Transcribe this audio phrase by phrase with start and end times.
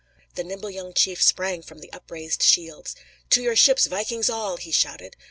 [0.33, 2.95] The nimble young chief sprang from the upraised shields.
[3.29, 5.15] "To your ships, vikings, all!" he shouted.